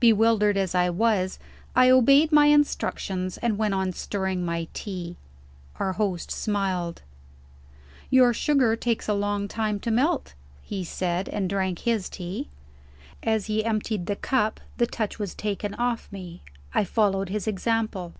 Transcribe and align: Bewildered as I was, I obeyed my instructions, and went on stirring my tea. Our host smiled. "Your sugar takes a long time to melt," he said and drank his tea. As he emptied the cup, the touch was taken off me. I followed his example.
Bewildered 0.00 0.56
as 0.56 0.74
I 0.74 0.90
was, 0.90 1.38
I 1.76 1.90
obeyed 1.90 2.32
my 2.32 2.46
instructions, 2.46 3.36
and 3.38 3.56
went 3.56 3.72
on 3.72 3.92
stirring 3.92 4.44
my 4.44 4.66
tea. 4.74 5.16
Our 5.78 5.92
host 5.92 6.32
smiled. 6.32 7.02
"Your 8.10 8.34
sugar 8.34 8.74
takes 8.74 9.06
a 9.08 9.14
long 9.14 9.46
time 9.46 9.78
to 9.78 9.92
melt," 9.92 10.34
he 10.64 10.82
said 10.82 11.28
and 11.28 11.48
drank 11.48 11.78
his 11.78 12.08
tea. 12.08 12.48
As 13.22 13.46
he 13.46 13.64
emptied 13.64 14.06
the 14.06 14.16
cup, 14.16 14.58
the 14.78 14.88
touch 14.88 15.20
was 15.20 15.36
taken 15.36 15.74
off 15.74 16.08
me. 16.10 16.42
I 16.74 16.82
followed 16.82 17.28
his 17.28 17.46
example. 17.46 18.14